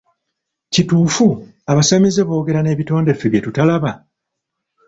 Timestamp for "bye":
3.31-3.43